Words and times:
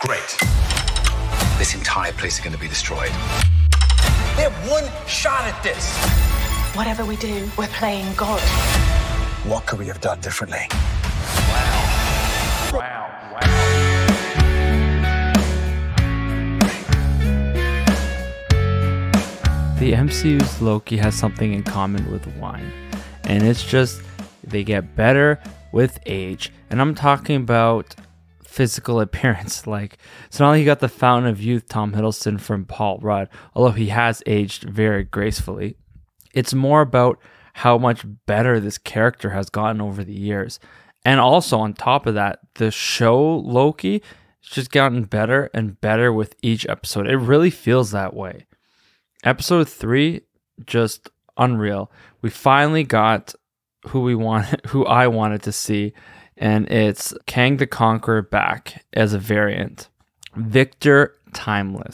Great. 0.00 0.36
This 1.58 1.74
entire 1.74 2.12
place 2.12 2.34
is 2.34 2.40
going 2.40 2.52
to 2.52 2.58
be 2.58 2.68
destroyed. 2.68 3.10
They 4.36 4.44
have 4.44 4.54
one 4.70 4.84
shot 5.08 5.42
at 5.42 5.60
this. 5.64 5.92
Whatever 6.76 7.04
we 7.04 7.16
do, 7.16 7.50
we're 7.58 7.66
playing 7.66 8.06
God. 8.14 8.40
What 9.44 9.66
could 9.66 9.80
we 9.80 9.88
have 9.88 10.00
done 10.00 10.20
differently? 10.20 10.68
Wow. 11.50 12.70
Wow. 12.74 13.10
Wow. 13.32 13.40
The 19.80 19.94
MCU's 19.94 20.62
Loki 20.62 20.96
has 20.98 21.16
something 21.16 21.52
in 21.52 21.64
common 21.64 22.08
with 22.12 22.24
wine, 22.36 22.70
and 23.24 23.42
it's 23.42 23.64
just 23.64 24.00
they 24.44 24.62
get 24.62 24.94
better 24.94 25.40
with 25.72 25.98
age. 26.06 26.52
And 26.70 26.80
I'm 26.80 26.94
talking 26.94 27.34
about 27.34 27.96
physical 28.58 29.00
appearance. 29.00 29.66
Like, 29.68 29.98
So 30.30 30.44
not 30.44 30.50
like 30.50 30.60
you 30.60 30.64
got 30.64 30.80
the 30.80 30.88
fountain 30.88 31.30
of 31.30 31.40
youth 31.40 31.68
Tom 31.68 31.92
Hiddleston 31.92 32.40
from 32.40 32.64
Paul 32.64 32.98
Rudd, 33.00 33.28
although 33.54 33.72
he 33.72 33.88
has 33.88 34.22
aged 34.26 34.64
very 34.64 35.04
gracefully. 35.04 35.76
It's 36.34 36.54
more 36.54 36.80
about 36.80 37.20
how 37.54 37.78
much 37.78 38.02
better 38.26 38.58
this 38.58 38.78
character 38.78 39.30
has 39.30 39.50
gotten 39.50 39.80
over 39.80 40.02
the 40.02 40.12
years. 40.12 40.58
And 41.04 41.20
also, 41.20 41.58
on 41.58 41.74
top 41.74 42.06
of 42.06 42.14
that, 42.14 42.40
the 42.54 42.70
show 42.72 43.36
Loki 43.36 44.02
has 44.42 44.50
just 44.50 44.72
gotten 44.72 45.04
better 45.04 45.50
and 45.54 45.80
better 45.80 46.12
with 46.12 46.34
each 46.42 46.66
episode. 46.68 47.06
It 47.06 47.16
really 47.16 47.50
feels 47.50 47.92
that 47.92 48.14
way. 48.14 48.46
Episode 49.22 49.68
three, 49.68 50.22
just 50.66 51.10
unreal. 51.36 51.92
We 52.22 52.30
finally 52.30 52.84
got 52.84 53.34
who 53.88 54.00
we 54.00 54.14
wanted, 54.14 54.62
who 54.66 54.84
I 54.86 55.06
wanted 55.06 55.42
to 55.42 55.52
see, 55.52 55.92
and 56.38 56.70
it's 56.70 57.12
Kang 57.26 57.56
the 57.56 57.66
Conqueror 57.66 58.22
back 58.22 58.84
as 58.92 59.12
a 59.12 59.18
variant. 59.18 59.88
Victor 60.36 61.16
Timely. 61.34 61.90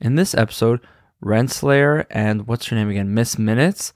In 0.00 0.14
this 0.14 0.34
episode, 0.34 0.80
Renslayer 1.22 2.06
and 2.10 2.46
what's 2.46 2.66
her 2.66 2.76
name 2.76 2.90
again? 2.90 3.14
Miss 3.14 3.38
Minutes 3.38 3.92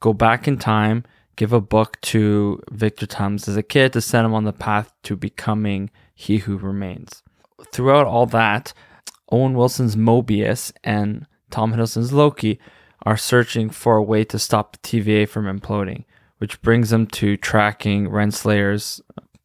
go 0.00 0.12
back 0.12 0.46
in 0.46 0.58
time, 0.58 1.04
give 1.36 1.52
a 1.52 1.60
book 1.60 2.00
to 2.00 2.62
Victor 2.70 3.06
Timely 3.06 3.42
as 3.46 3.56
a 3.56 3.62
kid 3.62 3.92
to 3.92 4.00
send 4.00 4.26
him 4.26 4.34
on 4.34 4.44
the 4.44 4.52
path 4.52 4.92
to 5.04 5.16
becoming 5.16 5.90
He 6.14 6.38
Who 6.38 6.56
Remains. 6.56 7.22
Throughout 7.72 8.06
all 8.06 8.26
that, 8.26 8.72
Owen 9.30 9.54
Wilson's 9.54 9.96
Mobius 9.96 10.72
and 10.82 11.26
Tom 11.50 11.72
Hiddleston's 11.72 12.12
Loki 12.12 12.58
are 13.02 13.16
searching 13.16 13.70
for 13.70 13.96
a 13.96 14.02
way 14.02 14.24
to 14.24 14.38
stop 14.38 14.72
the 14.72 14.78
TVA 14.78 15.28
from 15.28 15.44
imploding, 15.44 16.04
which 16.38 16.60
brings 16.62 16.90
them 16.90 17.06
to 17.06 17.36
tracking 17.36 18.08
Renslayer's, 18.08 19.00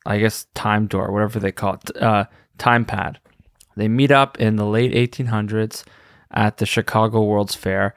I 0.05 0.19
guess, 0.19 0.45
time 0.53 0.87
door, 0.87 1.11
whatever 1.11 1.39
they 1.39 1.51
call 1.51 1.75
it, 1.75 2.01
uh, 2.01 2.25
time 2.57 2.85
pad. 2.85 3.19
They 3.75 3.87
meet 3.87 4.11
up 4.11 4.39
in 4.39 4.55
the 4.55 4.65
late 4.65 4.93
1800s 4.93 5.83
at 6.31 6.57
the 6.57 6.65
Chicago 6.65 7.23
World's 7.23 7.55
Fair, 7.55 7.95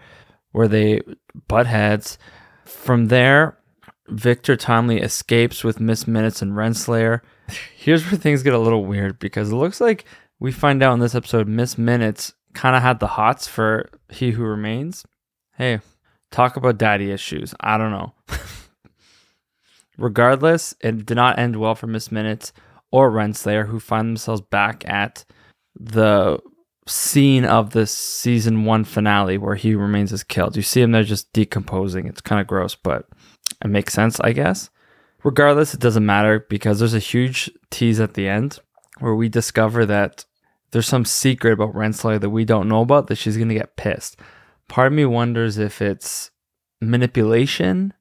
where 0.53 0.69
they 0.69 1.01
butt 1.49 1.67
heads. 1.67 2.19
From 2.65 3.07
there, 3.07 3.59
Victor 4.09 4.57
Timely 4.57 5.01
escapes 5.01 5.65
with 5.65 5.81
Miss 5.81 6.07
Minutes 6.07 6.43
and 6.43 6.53
Renslayer. 6.53 7.21
Here's 7.77 8.05
where 8.05 8.19
things 8.19 8.43
get 8.43 8.55
a 8.55 8.59
little 8.59 8.85
weird 8.85 9.19
because 9.19 9.51
it 9.51 9.57
looks 9.57 9.81
like 9.81 10.05
we 10.39 10.53
find 10.53 10.83
out 10.83 10.95
in 10.95 11.01
this 11.01 11.15
episode 11.15 11.49
Miss 11.49 11.79
Minutes 11.79 12.35
kind 12.55 12.77
of 12.77 12.83
had 12.83 13.01
the 13.01 13.07
hots 13.07 13.47
for 13.47 13.91
He 14.11 14.33
Who 14.33 14.43
Remains. 14.43 15.05
Hey, 15.57 15.81
talk 16.31 16.57
about 16.57 16.79
daddy 16.79 17.11
issues. 17.11 17.55
I 17.61 17.79
don't 17.79 17.91
know. 17.91 18.15
Regardless, 19.99 20.75
it 20.81 21.07
did 21.07 21.17
not 21.17 21.39
end 21.39 21.57
well 21.57 21.75
for 21.75 21.87
Miss 21.87 22.13
Minutes 22.13 22.53
or 22.91 23.11
Renslayer, 23.11 23.67
who 23.67 23.81
find 23.81 24.09
themselves 24.09 24.41
back 24.41 24.87
at 24.89 25.25
the 25.79 26.39
scene 26.87 27.45
of 27.45 27.71
the 27.71 27.87
season 27.87 28.65
one 28.65 28.85
finale 28.85 29.39
where 29.39 29.57
he 29.57 29.75
remains 29.75 30.13
as 30.13 30.23
killed. 30.23 30.57
You 30.57 30.63
see 30.63 30.83
him 30.83 30.93
there 30.93 31.03
just 31.03 31.33
decomposing. 31.33 32.07
It's 32.07 32.21
kind 32.21 32.41
of 32.41 32.47
gross, 32.47 32.75
but 32.75 33.09
it 33.65 33.69
makes 33.69 33.93
sense, 33.93 34.21
I 34.21 34.33
guess. 34.33 34.71
Regardless, 35.25 35.75
it 35.75 35.81
doesn't 35.81 36.07
matter 36.07 36.47
because 36.49 36.79
there's 36.79 36.95
a 36.95 37.01
huge 37.01 37.51
tease 37.71 37.99
at 37.99 38.15
the 38.15 38.29
end 38.29 38.61
where 39.01 39.15
we 39.15 39.29
discover 39.29 39.85
that 39.87 40.25
there's 40.71 40.87
some 40.87 41.05
secret 41.05 41.53
about 41.53 41.75
Renslayer 41.75 42.21
that 42.21 42.31
we 42.31 42.45
don't 42.45 42.69
know 42.69 42.83
about 42.83 43.09
that 43.09 43.17
she's 43.17 43.37
going 43.37 43.49
to 43.49 43.55
get 43.55 43.77
pissed. 43.77 44.21
Part 44.69 44.89
of 44.89 44.93
me 44.93 45.05
wonders 45.05 45.59
if 45.59 45.83
it's 45.83 46.31
manipulation. 46.81 47.93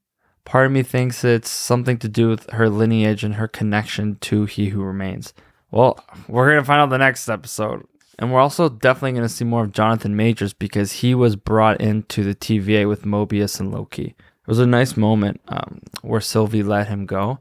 Part 0.46 0.68
of 0.68 0.72
me 0.72 0.84
thinks 0.84 1.24
it's 1.24 1.50
something 1.50 1.98
to 1.98 2.08
do 2.08 2.30
with 2.30 2.50
her 2.52 2.70
lineage 2.70 3.24
and 3.24 3.36
her 3.36 3.48
connection 3.48 4.18
to 4.22 4.46
He 4.46 4.70
Who 4.70 4.84
Remains. 4.84 5.34
Well, 5.72 6.04
we're 6.28 6.52
going 6.52 6.62
to 6.62 6.66
find 6.66 6.82
out 6.82 6.90
the 6.90 6.98
next 6.98 7.28
episode. 7.28 7.86
And 8.18 8.32
we're 8.32 8.40
also 8.40 8.70
definitely 8.70 9.14
going 9.14 9.24
to 9.24 9.30
see 9.30 9.44
more 9.44 9.64
of 9.66 9.74
Jonathan 9.74 10.16
Majors 10.16 10.54
because 10.54 10.94
he 10.94 11.14
was 11.14 11.36
brought 11.36 11.82
into 11.82 12.24
the 12.24 12.36
TVA 12.36 12.88
with 12.88 13.04
Mobius 13.04 13.60
and 13.60 13.74
Loki. 13.74 14.16
It 14.46 14.48
was 14.48 14.60
a 14.60 14.68
nice 14.68 14.96
moment 14.96 15.42
um, 15.48 15.82
where 16.02 16.22
Sylvie 16.22 16.64
let 16.64 16.88
him 16.88 17.06
go. 17.06 17.40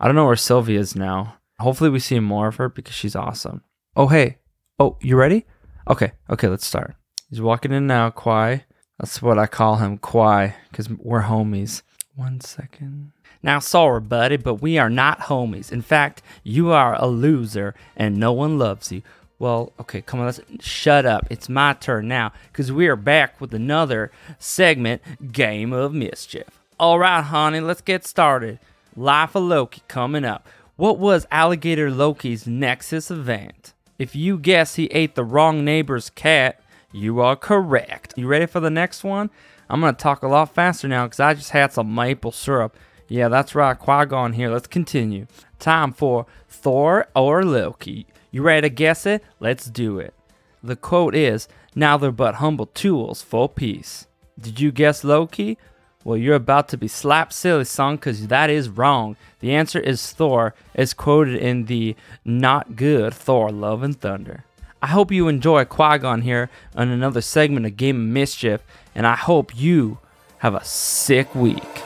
I 0.00 0.06
don't 0.06 0.14
know 0.14 0.26
where 0.26 0.36
Sylvie 0.36 0.76
is 0.76 0.94
now. 0.96 1.36
Hopefully, 1.58 1.90
we 1.90 1.98
see 1.98 2.18
more 2.20 2.48
of 2.48 2.56
her 2.56 2.68
because 2.68 2.94
she's 2.94 3.16
awesome. 3.16 3.62
Oh, 3.96 4.06
hey. 4.06 4.38
Oh, 4.78 4.96
you 5.00 5.16
ready? 5.16 5.44
Okay, 5.88 6.12
okay, 6.30 6.48
let's 6.48 6.66
start. 6.66 6.94
He's 7.28 7.40
walking 7.40 7.72
in 7.72 7.86
now, 7.86 8.10
Kwai. 8.10 8.64
That's 8.98 9.20
what 9.20 9.38
I 9.38 9.46
call 9.46 9.76
him, 9.76 9.98
Kwai, 9.98 10.54
because 10.70 10.88
we're 10.88 11.22
homies. 11.22 11.82
One 12.16 12.40
second. 12.40 13.12
Now, 13.42 13.58
sorry, 13.58 14.00
buddy, 14.00 14.36
but 14.36 14.56
we 14.56 14.78
are 14.78 14.88
not 14.88 15.20
homies. 15.22 15.72
In 15.72 15.82
fact, 15.82 16.22
you 16.44 16.70
are 16.70 16.94
a 16.94 17.06
loser 17.06 17.74
and 17.96 18.16
no 18.16 18.32
one 18.32 18.58
loves 18.58 18.92
you. 18.92 19.02
Well, 19.38 19.72
okay, 19.80 20.00
come 20.00 20.20
on, 20.20 20.26
let's 20.26 20.40
shut 20.60 21.04
up. 21.04 21.26
It's 21.28 21.48
my 21.48 21.72
turn 21.72 22.06
now 22.06 22.32
because 22.52 22.70
we 22.70 22.86
are 22.86 22.96
back 22.96 23.40
with 23.40 23.52
another 23.52 24.12
segment 24.38 25.02
Game 25.32 25.72
of 25.72 25.92
Mischief. 25.92 26.46
All 26.78 27.00
right, 27.00 27.20
honey, 27.20 27.60
let's 27.60 27.80
get 27.80 28.06
started. 28.06 28.60
Life 28.96 29.34
of 29.34 29.42
Loki 29.42 29.82
coming 29.88 30.24
up. 30.24 30.46
What 30.76 30.98
was 30.98 31.26
Alligator 31.32 31.90
Loki's 31.90 32.46
Nexus 32.46 33.10
event? 33.10 33.74
If 33.98 34.14
you 34.14 34.38
guess 34.38 34.76
he 34.76 34.86
ate 34.86 35.16
the 35.16 35.24
wrong 35.24 35.64
neighbor's 35.64 36.10
cat, 36.10 36.60
you 36.92 37.20
are 37.20 37.36
correct. 37.36 38.14
You 38.16 38.28
ready 38.28 38.46
for 38.46 38.60
the 38.60 38.70
next 38.70 39.02
one? 39.02 39.30
I'm 39.68 39.80
going 39.80 39.94
to 39.94 40.02
talk 40.02 40.22
a 40.22 40.28
lot 40.28 40.54
faster 40.54 40.88
now 40.88 41.06
because 41.06 41.20
I 41.20 41.34
just 41.34 41.50
had 41.50 41.72
some 41.72 41.94
maple 41.94 42.32
syrup. 42.32 42.76
Yeah, 43.08 43.28
that's 43.28 43.54
right, 43.54 43.78
Qui 43.78 44.06
Gon 44.06 44.32
here. 44.32 44.50
Let's 44.50 44.66
continue. 44.66 45.26
Time 45.58 45.92
for 45.92 46.26
Thor 46.48 47.06
or 47.14 47.44
Loki. 47.44 48.06
You 48.30 48.42
ready 48.42 48.68
to 48.68 48.74
guess 48.74 49.06
it? 49.06 49.22
Let's 49.40 49.66
do 49.66 49.98
it. 49.98 50.14
The 50.62 50.76
quote 50.76 51.14
is 51.14 51.46
Now 51.74 51.96
they're 51.96 52.10
but 52.10 52.36
humble 52.36 52.66
tools 52.66 53.22
for 53.22 53.48
peace. 53.48 54.06
Did 54.40 54.60
you 54.60 54.72
guess 54.72 55.04
Loki? 55.04 55.58
Well, 56.04 56.18
you're 56.18 56.34
about 56.34 56.68
to 56.68 56.76
be 56.76 56.88
slapped 56.88 57.32
silly, 57.32 57.64
son, 57.64 57.96
because 57.96 58.26
that 58.26 58.50
is 58.50 58.68
wrong. 58.68 59.16
The 59.40 59.54
answer 59.54 59.80
is 59.80 60.12
Thor, 60.12 60.54
as 60.74 60.92
quoted 60.92 61.36
in 61.36 61.64
the 61.64 61.96
not 62.24 62.76
good 62.76 63.14
Thor 63.14 63.50
Love 63.50 63.82
and 63.82 63.98
Thunder. 63.98 64.44
I 64.84 64.88
hope 64.88 65.10
you 65.10 65.28
enjoy 65.28 65.64
Qui 65.64 65.96
Gon 65.96 66.20
here 66.20 66.50
on 66.76 66.90
another 66.90 67.22
segment 67.22 67.64
of 67.64 67.74
Game 67.74 67.96
of 67.96 68.02
Mischief, 68.02 68.60
and 68.94 69.06
I 69.06 69.16
hope 69.16 69.56
you 69.56 69.96
have 70.40 70.54
a 70.54 70.62
sick 70.62 71.34
week. 71.34 71.78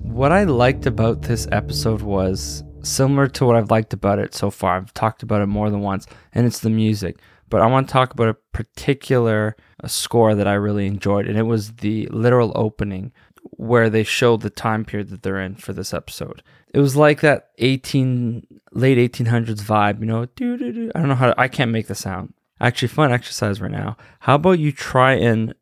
What 0.00 0.30
I 0.30 0.44
liked 0.44 0.86
about 0.86 1.22
this 1.22 1.48
episode 1.50 2.02
was 2.02 2.62
similar 2.84 3.26
to 3.26 3.44
what 3.44 3.56
I've 3.56 3.72
liked 3.72 3.94
about 3.94 4.20
it 4.20 4.32
so 4.32 4.52
far. 4.52 4.76
I've 4.76 4.94
talked 4.94 5.24
about 5.24 5.42
it 5.42 5.46
more 5.46 5.70
than 5.70 5.80
once, 5.80 6.06
and 6.32 6.46
it's 6.46 6.60
the 6.60 6.70
music. 6.70 7.18
But 7.50 7.62
I 7.62 7.66
want 7.66 7.88
to 7.88 7.92
talk 7.92 8.14
about 8.14 8.28
a 8.28 8.34
particular 8.34 9.56
score 9.84 10.36
that 10.36 10.46
I 10.46 10.54
really 10.54 10.86
enjoyed, 10.86 11.26
and 11.26 11.36
it 11.36 11.42
was 11.42 11.72
the 11.72 12.06
literal 12.12 12.52
opening 12.54 13.10
where 13.56 13.90
they 13.90 14.04
showed 14.04 14.42
the 14.42 14.50
time 14.50 14.84
period 14.84 15.08
that 15.08 15.24
they're 15.24 15.40
in 15.40 15.56
for 15.56 15.72
this 15.72 15.92
episode. 15.92 16.44
It 16.74 16.80
was 16.80 16.96
like 16.96 17.20
that 17.20 17.50
18 17.58 18.46
late 18.72 19.12
1800s 19.12 19.62
vibe, 19.62 20.00
you 20.00 20.06
know. 20.06 20.26
doo-doo-doo. 20.26 20.90
I 20.92 20.98
don't 20.98 21.08
know 21.08 21.14
how 21.14 21.28
to, 21.28 21.40
I 21.40 21.46
can't 21.46 21.70
make 21.70 21.86
the 21.86 21.94
sound. 21.94 22.34
Actually, 22.60 22.88
fun 22.88 23.12
exercise 23.12 23.60
right 23.60 23.70
now. 23.70 23.96
How 24.18 24.34
about 24.34 24.58
you 24.58 24.72
try 24.72 25.12
and 25.12 25.54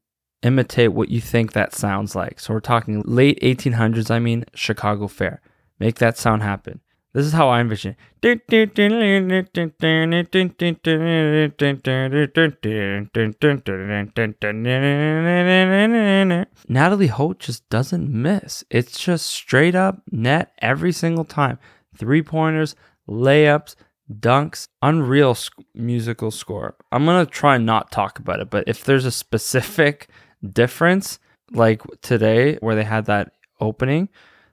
imitate 0.43 0.95
what 0.95 1.11
you 1.11 1.21
think 1.21 1.53
that 1.53 1.75
sounds 1.75 2.17
like? 2.17 2.41
So 2.41 2.55
we're 2.55 2.61
talking 2.61 3.03
late 3.05 3.39
1800s. 3.43 4.11
I 4.11 4.21
mean 4.21 4.47
Chicago 4.55 5.07
Fair. 5.07 5.43
Make 5.79 5.97
that 5.99 6.17
sound 6.17 6.43
happen. 6.43 6.81
This 7.15 7.27
is 7.27 7.33
how 7.33 7.49
I 7.51 7.61
envision 7.61 7.93
it. 7.93 7.97
Natalie 16.69 17.09
Holt 17.09 17.39
just 17.39 17.69
doesn't 17.69 18.11
miss. 18.11 18.65
It's 18.71 18.99
just 18.99 19.27
straight 19.27 19.75
up 19.75 20.01
net 20.11 20.53
every 20.63 20.93
single 20.93 21.25
time. 21.25 21.59
Three 21.95 22.23
pointers, 22.23 22.75
layups, 23.07 23.75
dunks, 24.11 24.69
unreal 24.81 25.35
sc- 25.35 25.53
musical 25.75 26.31
score. 26.31 26.77
I'm 26.91 27.05
going 27.05 27.25
to 27.25 27.31
try 27.31 27.57
and 27.57 27.67
not 27.67 27.91
talk 27.91 28.19
about 28.19 28.41
it, 28.41 28.49
but 28.49 28.65
if 28.67 28.85
there's 28.85 29.05
a 29.05 29.11
specific 29.11 30.09
difference, 30.43 31.19
like 31.53 31.83
today 32.01 32.57
where 32.61 32.75
they 32.75 32.85
had 32.85 33.05
that 33.07 33.33
opening, 33.61 34.09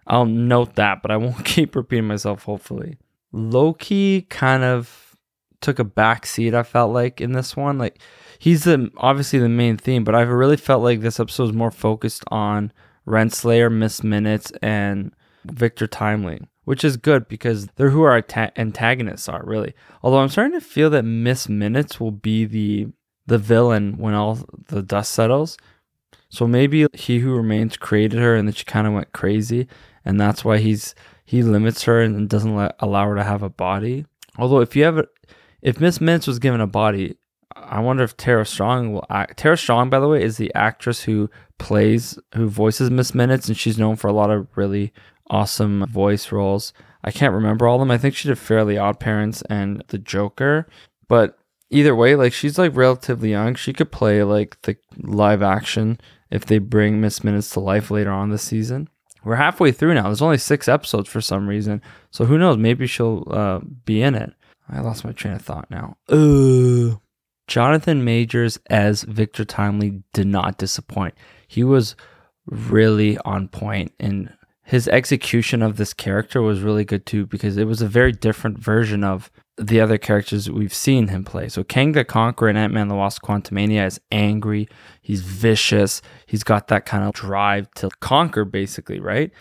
I'll 0.09 0.25
note 0.25 0.75
that, 0.75 1.01
but 1.01 1.11
I 1.11 1.17
won't 1.17 1.45
keep 1.45 1.75
repeating 1.75 2.07
myself, 2.07 2.43
hopefully. 2.43 2.97
Loki 3.31 4.23
kind 4.23 4.63
of 4.63 5.15
took 5.61 5.79
a 5.79 5.83
back 5.83 6.25
seat. 6.25 6.53
I 6.53 6.63
felt 6.63 6.91
like 6.91 7.21
in 7.21 7.33
this 7.33 7.55
one, 7.55 7.77
like 7.77 7.99
he's 8.39 8.63
the 8.63 8.89
obviously 8.97 9.39
the 9.39 9.49
main 9.49 9.77
theme, 9.77 10.03
but 10.03 10.15
I 10.15 10.21
really 10.21 10.57
felt 10.57 10.83
like 10.83 11.01
this 11.01 11.19
episode 11.19 11.43
was 11.43 11.53
more 11.53 11.71
focused 11.71 12.23
on 12.29 12.71
Renslayer, 13.07 13.71
Miss 13.71 14.03
Minutes, 14.03 14.51
and 14.61 15.13
Victor 15.45 15.85
Timely, 15.85 16.41
which 16.63 16.83
is 16.83 16.97
good 16.97 17.27
because 17.27 17.67
they're 17.75 17.89
who 17.89 18.03
our 18.03 18.21
ta- 18.21 18.51
antagonists 18.55 19.29
are 19.29 19.43
really. 19.45 19.73
Although 20.01 20.19
I'm 20.19 20.29
starting 20.29 20.59
to 20.59 20.65
feel 20.65 20.89
that 20.91 21.03
Miss 21.03 21.47
Minutes 21.47 21.99
will 21.99 22.11
be 22.11 22.45
the 22.45 22.87
the 23.27 23.37
villain 23.37 23.95
when 23.97 24.15
all 24.15 24.39
the 24.69 24.81
dust 24.81 25.11
settles. 25.11 25.55
So 26.29 26.47
maybe 26.47 26.87
he 26.93 27.19
who 27.19 27.35
remains 27.35 27.77
created 27.77 28.19
her 28.19 28.35
and 28.35 28.47
then 28.47 28.53
she 28.53 28.65
kind 28.65 28.87
of 28.87 28.93
went 28.93 29.13
crazy 29.13 29.67
and 30.05 30.19
that's 30.19 30.43
why 30.43 30.57
he's 30.57 30.95
he 31.25 31.43
limits 31.43 31.83
her 31.83 32.01
and 32.01 32.27
doesn't 32.27 32.55
let, 32.55 32.75
allow 32.79 33.07
her 33.07 33.15
to 33.15 33.23
have 33.23 33.43
a 33.43 33.49
body. 33.49 34.05
Although 34.37 34.61
if 34.61 34.75
you 34.75 34.83
have 34.83 34.97
a, 34.97 35.05
if 35.61 35.79
Miss 35.79 36.01
Minutes 36.01 36.25
was 36.25 36.39
given 36.39 36.61
a 36.61 36.67
body, 36.67 37.17
I 37.55 37.79
wonder 37.79 38.03
if 38.03 38.17
Tara 38.17 38.45
Strong 38.45 38.93
will 38.93 39.05
act. 39.09 39.37
Tara 39.37 39.57
Strong, 39.57 39.89
by 39.89 39.99
the 39.99 40.07
way, 40.07 40.23
is 40.23 40.37
the 40.37 40.53
actress 40.55 41.03
who 41.03 41.29
plays 41.57 42.17
who 42.35 42.47
voices 42.47 42.89
Miss 42.89 43.13
Minutes 43.13 43.47
and 43.47 43.57
she's 43.57 43.77
known 43.77 43.95
for 43.95 44.07
a 44.07 44.13
lot 44.13 44.31
of 44.31 44.47
really 44.55 44.93
awesome 45.29 45.85
voice 45.87 46.31
roles. 46.31 46.73
I 47.03 47.11
can't 47.11 47.33
remember 47.33 47.67
all 47.67 47.75
of 47.75 47.81
them. 47.81 47.91
I 47.91 47.97
think 47.97 48.15
she 48.15 48.27
did 48.27 48.37
Fairly 48.37 48.77
Odd 48.77 48.99
Parents 48.99 49.41
and 49.49 49.83
The 49.87 49.97
Joker, 49.97 50.67
but 51.07 51.37
either 51.69 51.95
way, 51.95 52.15
like 52.15 52.33
she's 52.33 52.57
like 52.57 52.75
relatively 52.75 53.31
young. 53.31 53.55
She 53.55 53.73
could 53.73 53.91
play 53.91 54.23
like 54.23 54.61
the 54.63 54.77
live 54.97 55.41
action 55.41 55.99
if 56.29 56.45
they 56.45 56.57
bring 56.57 56.99
Miss 56.99 57.23
Minutes 57.23 57.51
to 57.51 57.59
life 57.59 57.91
later 57.91 58.11
on 58.11 58.29
this 58.29 58.43
season. 58.43 58.89
We're 59.23 59.35
halfway 59.35 59.71
through 59.71 59.93
now. 59.93 60.03
There's 60.03 60.21
only 60.21 60.37
six 60.37 60.67
episodes 60.67 61.09
for 61.09 61.21
some 61.21 61.47
reason, 61.47 61.81
so 62.11 62.25
who 62.25 62.37
knows? 62.37 62.57
Maybe 62.57 62.87
she'll 62.87 63.25
uh, 63.29 63.59
be 63.85 64.01
in 64.01 64.15
it. 64.15 64.33
I 64.69 64.81
lost 64.81 65.03
my 65.03 65.11
train 65.11 65.33
of 65.33 65.41
thought 65.41 65.69
now. 65.69 65.97
Uh, 66.07 66.97
Jonathan 67.47 68.03
Majors 68.05 68.59
as 68.69 69.03
Victor 69.03 69.43
Timely 69.43 70.03
did 70.13 70.27
not 70.27 70.57
disappoint. 70.57 71.15
He 71.47 71.63
was 71.63 71.95
really 72.45 73.17
on 73.19 73.47
point 73.47 73.93
and 73.99 74.31
his 74.69 74.87
execution 74.89 75.63
of 75.63 75.77
this 75.77 75.95
character 75.95 76.43
was 76.43 76.61
really 76.61 76.85
good 76.85 77.03
too 77.03 77.25
because 77.25 77.57
it 77.57 77.65
was 77.65 77.81
a 77.81 77.87
very 77.87 78.11
different 78.11 78.59
version 78.59 79.03
of 79.03 79.31
the 79.57 79.81
other 79.81 79.97
characters 79.97 80.47
we've 80.47 80.75
seen 80.75 81.07
him 81.07 81.25
play. 81.25 81.49
So 81.49 81.63
Kang 81.63 81.93
the 81.93 82.05
Conqueror 82.05 82.49
in 82.49 82.55
Ant-Man 82.55 82.87
the 82.87 82.93
Wasp 82.93 83.23
Quantumania 83.23 83.87
is 83.87 83.99
angry, 84.11 84.69
he's 85.01 85.21
vicious, 85.21 86.03
he's 86.27 86.43
got 86.43 86.67
that 86.67 86.85
kind 86.85 87.03
of 87.03 87.15
drive 87.15 87.71
to 87.77 87.89
conquer 87.99 88.45
basically, 88.45 88.99
right? 88.99 89.31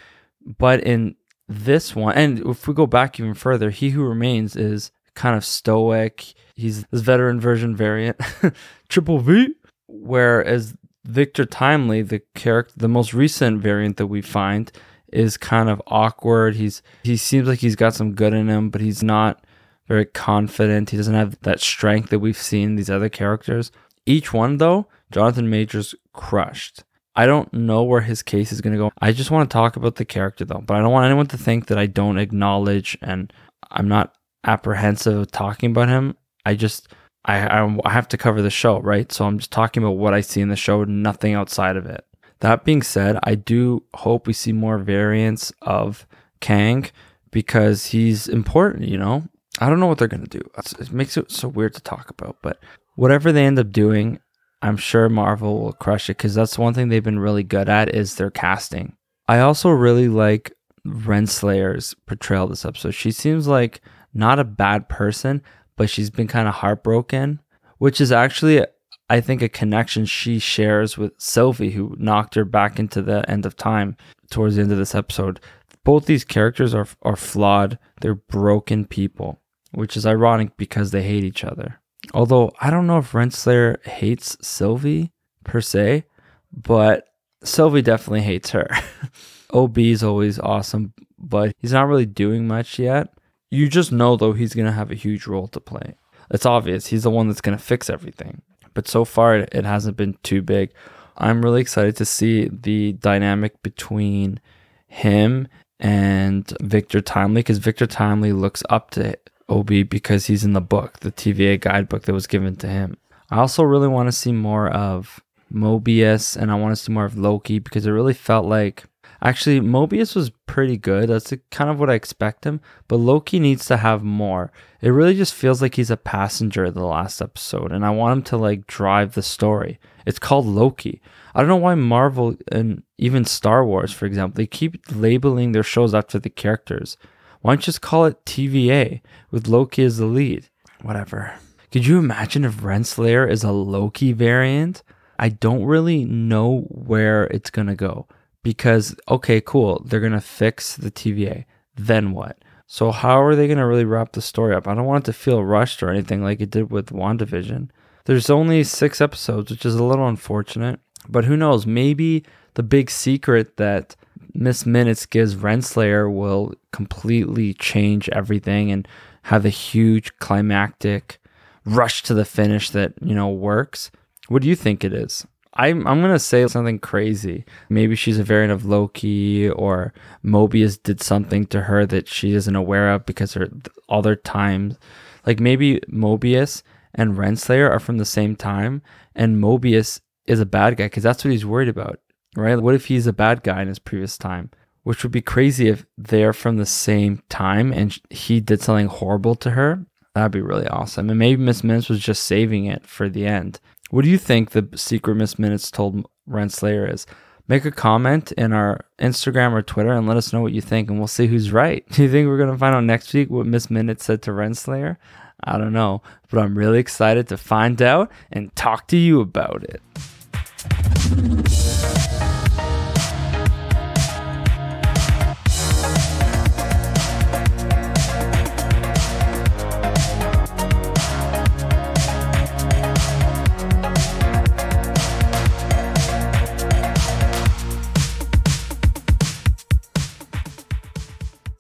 But 0.46 0.82
in 0.82 1.14
this 1.46 1.94
one, 1.94 2.14
and 2.14 2.38
if 2.46 2.66
we 2.66 2.72
go 2.72 2.86
back 2.86 3.20
even 3.20 3.34
further, 3.34 3.68
He 3.68 3.90
Who 3.90 4.04
Remains 4.04 4.56
is 4.56 4.92
kind 5.14 5.36
of 5.36 5.44
stoic. 5.44 6.32
He's 6.54 6.84
this 6.84 7.02
veteran 7.02 7.38
version 7.38 7.76
variant, 7.76 8.18
Triple 8.88 9.18
V. 9.18 9.54
Whereas 9.88 10.74
Victor 11.04 11.44
Timely, 11.44 12.00
the 12.00 12.22
character, 12.34 12.72
the 12.78 12.88
most 12.88 13.12
recent 13.12 13.60
variant 13.60 13.98
that 13.98 14.06
we 14.06 14.22
find, 14.22 14.72
is 15.12 15.36
kind 15.36 15.68
of 15.68 15.82
awkward. 15.86 16.56
He's 16.56 16.82
he 17.02 17.16
seems 17.16 17.48
like 17.48 17.60
he's 17.60 17.76
got 17.76 17.94
some 17.94 18.14
good 18.14 18.34
in 18.34 18.48
him, 18.48 18.70
but 18.70 18.80
he's 18.80 19.02
not 19.02 19.44
very 19.86 20.04
confident. 20.04 20.90
He 20.90 20.96
doesn't 20.96 21.14
have 21.14 21.38
that 21.42 21.60
strength 21.60 22.10
that 22.10 22.18
we've 22.18 22.36
seen 22.36 22.76
these 22.76 22.90
other 22.90 23.08
characters. 23.08 23.72
Each 24.06 24.32
one 24.32 24.58
though, 24.58 24.86
Jonathan 25.10 25.50
Majors 25.50 25.94
crushed. 26.12 26.84
I 27.16 27.26
don't 27.26 27.52
know 27.52 27.82
where 27.82 28.02
his 28.02 28.22
case 28.22 28.52
is 28.52 28.60
going 28.60 28.74
to 28.74 28.78
go. 28.78 28.92
I 29.00 29.10
just 29.12 29.30
want 29.30 29.50
to 29.50 29.52
talk 29.52 29.74
about 29.74 29.96
the 29.96 30.04
character 30.04 30.44
though, 30.44 30.62
but 30.64 30.76
I 30.76 30.80
don't 30.80 30.92
want 30.92 31.06
anyone 31.06 31.26
to 31.28 31.38
think 31.38 31.66
that 31.66 31.78
I 31.78 31.86
don't 31.86 32.18
acknowledge 32.18 32.96
and 33.02 33.32
I'm 33.70 33.88
not 33.88 34.14
apprehensive 34.44 35.18
of 35.18 35.30
talking 35.30 35.72
about 35.72 35.88
him. 35.88 36.16
I 36.46 36.54
just 36.54 36.88
I, 37.24 37.60
I 37.84 37.90
have 37.90 38.08
to 38.08 38.16
cover 38.16 38.40
the 38.40 38.50
show, 38.50 38.80
right? 38.80 39.10
So 39.12 39.26
I'm 39.26 39.38
just 39.38 39.50
talking 39.50 39.82
about 39.82 39.96
what 39.96 40.14
I 40.14 40.20
see 40.20 40.40
in 40.40 40.48
the 40.48 40.56
show, 40.56 40.84
nothing 40.84 41.34
outside 41.34 41.76
of 41.76 41.86
it. 41.86 42.04
That 42.40 42.64
being 42.64 42.82
said, 42.82 43.18
I 43.22 43.34
do 43.34 43.82
hope 43.94 44.26
we 44.26 44.32
see 44.32 44.52
more 44.52 44.78
variants 44.78 45.52
of 45.62 46.06
Kang 46.40 46.86
because 47.30 47.86
he's 47.86 48.28
important, 48.28 48.88
you 48.88 48.98
know? 48.98 49.24
I 49.60 49.68
don't 49.68 49.80
know 49.80 49.86
what 49.86 49.98
they're 49.98 50.08
going 50.08 50.26
to 50.26 50.38
do. 50.38 50.48
It 50.78 50.92
makes 50.92 51.16
it 51.16 51.32
so 51.32 51.48
weird 51.48 51.74
to 51.74 51.80
talk 51.80 52.10
about, 52.10 52.36
but 52.42 52.60
whatever 52.94 53.32
they 53.32 53.44
end 53.44 53.58
up 53.58 53.72
doing, 53.72 54.20
I'm 54.62 54.76
sure 54.76 55.08
Marvel 55.08 55.60
will 55.60 55.72
crush 55.72 56.08
it 56.08 56.16
because 56.16 56.34
that's 56.34 56.58
one 56.58 56.74
thing 56.74 56.88
they've 56.88 57.02
been 57.02 57.18
really 57.18 57.42
good 57.42 57.68
at 57.68 57.94
is 57.94 58.14
their 58.14 58.30
casting. 58.30 58.96
I 59.26 59.40
also 59.40 59.70
really 59.70 60.08
like 60.08 60.52
Renslayer's 60.86 61.94
portrayal 62.06 62.46
this 62.46 62.64
episode. 62.64 62.92
She 62.92 63.10
seems 63.10 63.46
like 63.46 63.80
not 64.14 64.38
a 64.38 64.44
bad 64.44 64.88
person, 64.88 65.42
but 65.76 65.90
she's 65.90 66.10
been 66.10 66.28
kind 66.28 66.48
of 66.48 66.54
heartbroken, 66.54 67.40
which 67.78 68.00
is 68.00 68.10
actually 68.12 68.64
I 69.10 69.20
think 69.20 69.40
a 69.40 69.48
connection 69.48 70.04
she 70.04 70.38
shares 70.38 70.98
with 70.98 71.12
Sylvie, 71.18 71.70
who 71.70 71.96
knocked 71.98 72.34
her 72.34 72.44
back 72.44 72.78
into 72.78 73.00
the 73.00 73.28
end 73.28 73.46
of 73.46 73.56
time 73.56 73.96
towards 74.30 74.56
the 74.56 74.62
end 74.62 74.72
of 74.72 74.78
this 74.78 74.94
episode. 74.94 75.40
Both 75.82 76.06
these 76.06 76.24
characters 76.24 76.74
are 76.74 76.86
are 77.02 77.16
flawed. 77.16 77.78
They're 78.00 78.14
broken 78.14 78.84
people, 78.84 79.40
which 79.72 79.96
is 79.96 80.04
ironic 80.04 80.56
because 80.56 80.90
they 80.90 81.02
hate 81.02 81.24
each 81.24 81.44
other. 81.44 81.80
Although 82.12 82.52
I 82.60 82.70
don't 82.70 82.86
know 82.86 82.98
if 82.98 83.12
Renslayer 83.12 83.84
hates 83.86 84.36
Sylvie 84.42 85.12
per 85.44 85.62
se, 85.62 86.04
but 86.52 87.08
Sylvie 87.42 87.82
definitely 87.82 88.22
hates 88.22 88.50
her. 88.50 88.68
OB 89.54 89.78
is 89.78 90.04
always 90.04 90.38
awesome, 90.38 90.92
but 91.18 91.54
he's 91.58 91.72
not 91.72 91.88
really 91.88 92.06
doing 92.06 92.46
much 92.46 92.78
yet. 92.78 93.08
You 93.50 93.68
just 93.68 93.90
know 93.90 94.16
though 94.16 94.34
he's 94.34 94.52
gonna 94.52 94.72
have 94.72 94.90
a 94.90 94.96
huge 94.96 95.26
role 95.26 95.48
to 95.48 95.60
play. 95.60 95.94
It's 96.30 96.44
obvious 96.44 96.88
he's 96.88 97.04
the 97.04 97.10
one 97.10 97.28
that's 97.28 97.40
gonna 97.40 97.56
fix 97.56 97.88
everything 97.88 98.42
but 98.78 98.86
so 98.86 99.04
far 99.04 99.34
it 99.34 99.64
hasn't 99.64 99.96
been 99.96 100.16
too 100.22 100.40
big. 100.40 100.70
I'm 101.16 101.42
really 101.42 101.60
excited 101.60 101.96
to 101.96 102.04
see 102.04 102.48
the 102.48 102.92
dynamic 102.92 103.60
between 103.60 104.38
him 104.86 105.48
and 105.80 106.46
Victor 106.60 107.00
Timely 107.00 107.40
because 107.40 107.58
Victor 107.58 107.88
Timely 107.88 108.32
looks 108.32 108.62
up 108.70 108.92
to 108.92 109.18
OB 109.48 109.88
because 109.90 110.26
he's 110.26 110.44
in 110.44 110.52
the 110.52 110.60
book, 110.60 111.00
the 111.00 111.10
TVA 111.10 111.60
guidebook 111.60 112.02
that 112.02 112.12
was 112.12 112.28
given 112.28 112.54
to 112.58 112.68
him. 112.68 112.98
I 113.32 113.38
also 113.38 113.64
really 113.64 113.88
want 113.88 114.06
to 114.06 114.12
see 114.12 114.30
more 114.30 114.68
of 114.68 115.18
Mobius 115.52 116.36
and 116.36 116.52
I 116.52 116.54
want 116.54 116.70
to 116.76 116.80
see 116.80 116.92
more 116.92 117.04
of 117.04 117.18
Loki 117.18 117.58
because 117.58 117.84
it 117.84 117.90
really 117.90 118.14
felt 118.14 118.46
like 118.46 118.84
Actually, 119.20 119.60
Mobius 119.60 120.14
was 120.14 120.30
pretty 120.46 120.76
good. 120.76 121.08
That's 121.08 121.32
kind 121.50 121.70
of 121.70 121.80
what 121.80 121.90
I 121.90 121.94
expect 121.94 122.44
him. 122.44 122.60
But 122.86 122.96
Loki 122.96 123.40
needs 123.40 123.66
to 123.66 123.76
have 123.78 124.02
more. 124.02 124.52
It 124.80 124.90
really 124.90 125.14
just 125.14 125.34
feels 125.34 125.60
like 125.60 125.74
he's 125.74 125.90
a 125.90 125.96
passenger 125.96 126.66
in 126.66 126.74
the 126.74 126.84
last 126.84 127.20
episode, 127.20 127.72
and 127.72 127.84
I 127.84 127.90
want 127.90 128.18
him 128.18 128.22
to 128.24 128.36
like 128.36 128.66
drive 128.66 129.14
the 129.14 129.22
story. 129.22 129.80
It's 130.06 130.20
called 130.20 130.46
Loki. 130.46 131.02
I 131.34 131.40
don't 131.40 131.48
know 131.48 131.56
why 131.56 131.74
Marvel 131.74 132.36
and 132.52 132.82
even 132.96 133.24
Star 133.24 133.64
Wars, 133.64 133.92
for 133.92 134.06
example, 134.06 134.36
they 134.36 134.46
keep 134.46 134.80
labeling 134.94 135.52
their 135.52 135.64
shows 135.64 135.94
after 135.94 136.18
the 136.18 136.30
characters. 136.30 136.96
Why 137.40 137.52
don't 137.52 137.62
you 137.62 137.66
just 137.66 137.82
call 137.82 138.04
it 138.04 138.24
TVA 138.24 139.00
with 139.30 139.48
Loki 139.48 139.82
as 139.82 139.98
the 139.98 140.06
lead? 140.06 140.48
Whatever. 140.82 141.34
Could 141.72 141.86
you 141.86 141.98
imagine 141.98 142.44
if 142.44 142.54
Renslayer 142.54 143.28
is 143.28 143.44
a 143.44 143.52
Loki 143.52 144.12
variant? 144.12 144.82
I 145.18 145.28
don't 145.28 145.64
really 145.64 146.04
know 146.04 146.60
where 146.68 147.24
it's 147.24 147.50
gonna 147.50 147.74
go 147.74 148.06
because 148.48 148.96
okay, 149.10 149.42
cool, 149.42 149.82
they're 149.84 150.00
gonna 150.00 150.22
fix 150.22 150.74
the 150.74 150.90
TVA. 150.90 151.44
Then 151.76 152.12
what? 152.12 152.38
So 152.66 152.92
how 152.92 153.20
are 153.20 153.36
they 153.36 153.46
gonna 153.46 153.66
really 153.66 153.84
wrap 153.84 154.12
the 154.12 154.22
story 154.22 154.54
up? 154.54 154.66
I 154.66 154.74
don't 154.74 154.86
want 154.86 155.04
it 155.04 155.12
to 155.12 155.12
feel 155.12 155.44
rushed 155.44 155.82
or 155.82 155.90
anything 155.90 156.22
like 156.22 156.40
it 156.40 156.48
did 156.48 156.70
with 156.70 156.86
WandaVision. 156.86 157.68
There's 158.06 158.30
only 158.30 158.64
six 158.64 159.02
episodes, 159.02 159.50
which 159.50 159.66
is 159.66 159.74
a 159.74 159.84
little 159.84 160.08
unfortunate. 160.08 160.80
But 161.06 161.26
who 161.26 161.36
knows? 161.36 161.66
Maybe 161.66 162.24
the 162.54 162.62
big 162.62 162.88
secret 162.88 163.58
that 163.58 163.94
Miss 164.32 164.64
Minutes 164.64 165.04
gives 165.04 165.34
Renslayer 165.34 166.10
will 166.10 166.54
completely 166.72 167.52
change 167.52 168.08
everything 168.08 168.72
and 168.72 168.88
have 169.24 169.44
a 169.44 169.50
huge 169.50 170.16
climactic 170.20 171.20
rush 171.66 172.02
to 172.04 172.14
the 172.14 172.24
finish 172.24 172.70
that, 172.70 172.94
you 173.02 173.14
know, 173.14 173.28
works. 173.28 173.90
What 174.28 174.40
do 174.40 174.48
you 174.48 174.56
think 174.56 174.84
it 174.84 174.94
is? 174.94 175.26
I'm 175.58 175.86
I'm 175.88 176.00
gonna 176.00 176.20
say 176.20 176.46
something 176.46 176.78
crazy. 176.78 177.44
Maybe 177.68 177.96
she's 177.96 178.18
a 178.18 178.24
variant 178.24 178.52
of 178.52 178.64
Loki, 178.64 179.50
or 179.50 179.92
Mobius 180.24 180.80
did 180.80 181.02
something 181.02 181.46
to 181.46 181.62
her 181.62 181.84
that 181.86 182.06
she 182.08 182.32
isn't 182.32 182.54
aware 182.56 182.92
of 182.94 183.04
because 183.04 183.34
her 183.34 183.48
all 183.88 184.00
their 184.00 184.16
times, 184.16 184.78
like 185.26 185.40
maybe 185.40 185.80
Mobius 185.92 186.62
and 186.94 187.16
Renslayer 187.16 187.68
are 187.68 187.80
from 187.80 187.98
the 187.98 188.04
same 188.04 188.36
time, 188.36 188.82
and 189.16 189.42
Mobius 189.42 190.00
is 190.26 190.38
a 190.38 190.46
bad 190.46 190.76
guy 190.76 190.86
because 190.86 191.02
that's 191.02 191.24
what 191.24 191.32
he's 191.32 191.46
worried 191.46 191.68
about, 191.68 191.98
right? 192.36 192.60
What 192.60 192.76
if 192.76 192.86
he's 192.86 193.08
a 193.08 193.12
bad 193.12 193.42
guy 193.42 193.60
in 193.62 193.68
his 193.68 193.80
previous 193.80 194.16
time? 194.16 194.50
Which 194.84 195.02
would 195.02 195.12
be 195.12 195.20
crazy 195.20 195.68
if 195.68 195.84
they're 195.98 196.32
from 196.32 196.56
the 196.56 196.66
same 196.66 197.22
time 197.28 197.72
and 197.72 197.98
he 198.10 198.40
did 198.40 198.62
something 198.62 198.86
horrible 198.86 199.34
to 199.36 199.50
her. 199.50 199.84
That'd 200.14 200.32
be 200.32 200.40
really 200.40 200.66
awesome. 200.68 201.10
And 201.10 201.18
maybe 201.18 201.42
Miss 201.42 201.62
Minutes 201.62 201.88
was 201.88 202.00
just 202.00 202.24
saving 202.24 202.64
it 202.64 202.86
for 202.86 203.08
the 203.08 203.26
end. 203.26 203.60
What 203.90 204.04
do 204.04 204.10
you 204.10 204.18
think 204.18 204.50
the 204.50 204.68
secret 204.74 205.14
Miss 205.14 205.38
Minutes 205.38 205.70
told 205.70 206.06
Renslayer 206.28 206.92
is? 206.92 207.06
Make 207.46 207.64
a 207.64 207.70
comment 207.70 208.32
in 208.32 208.52
our 208.52 208.84
Instagram 208.98 209.52
or 209.52 209.62
Twitter 209.62 209.92
and 209.92 210.06
let 210.06 210.18
us 210.18 210.30
know 210.32 210.42
what 210.42 210.52
you 210.52 210.60
think, 210.60 210.90
and 210.90 210.98
we'll 210.98 211.08
see 211.08 211.26
who's 211.26 211.50
right. 211.50 211.88
Do 211.92 212.02
you 212.02 212.10
think 212.10 212.28
we're 212.28 212.36
gonna 212.36 212.58
find 212.58 212.74
out 212.74 212.84
next 212.84 213.14
week 213.14 213.30
what 213.30 213.46
Miss 213.46 213.70
Minutes 213.70 214.04
said 214.04 214.20
to 214.22 214.32
Renslayer? 214.32 214.98
I 215.44 215.56
don't 215.56 215.72
know, 215.72 216.02
but 216.30 216.40
I'm 216.40 216.58
really 216.58 216.78
excited 216.80 217.28
to 217.28 217.38
find 217.38 217.80
out 217.80 218.10
and 218.30 218.54
talk 218.54 218.88
to 218.88 218.98
you 218.98 219.20
about 219.20 219.64
it. 219.64 219.80